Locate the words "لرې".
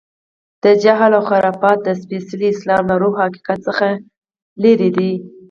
4.63-4.89